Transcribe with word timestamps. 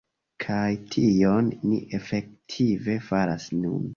Kaj 0.45 0.69
tion 0.95 1.51
ni 1.65 1.77
efektive 1.99 2.97
faras 3.13 3.49
nun. 3.59 3.89